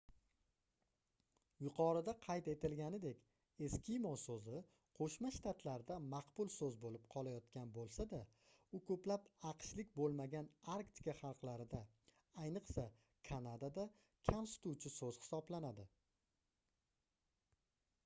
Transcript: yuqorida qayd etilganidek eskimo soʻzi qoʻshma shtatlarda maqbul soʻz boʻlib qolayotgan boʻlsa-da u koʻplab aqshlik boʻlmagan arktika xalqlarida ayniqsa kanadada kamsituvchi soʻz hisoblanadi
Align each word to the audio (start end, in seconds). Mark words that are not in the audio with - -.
yuqorida 1.63 2.13
qayd 2.27 2.47
etilganidek 2.53 3.19
eskimo 3.65 4.13
soʻzi 4.21 4.61
qoʻshma 4.99 5.29
shtatlarda 5.35 5.97
maqbul 6.13 6.49
soʻz 6.55 6.77
boʻlib 6.85 7.05
qolayotgan 7.15 7.73
boʻlsa-da 7.75 8.21
u 8.79 8.81
koʻplab 8.87 9.27
aqshlik 9.51 9.93
boʻlmagan 10.01 10.49
arktika 10.77 11.15
xalqlarida 11.21 11.81
ayniqsa 12.47 12.87
kanadada 13.31 13.85
kamsituvchi 14.31 14.93
soʻz 14.97 15.21
hisoblanadi 15.25 15.87